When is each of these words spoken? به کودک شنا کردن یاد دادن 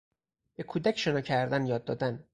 به 0.55 0.63
کودک 0.63 0.97
شنا 0.97 1.21
کردن 1.21 1.65
یاد 1.65 1.83
دادن 1.85 2.23